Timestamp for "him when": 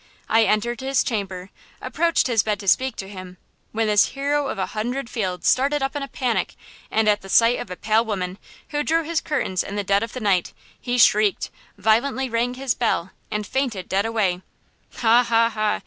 3.07-3.85